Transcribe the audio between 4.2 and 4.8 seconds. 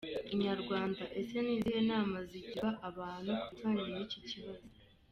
kibazo?.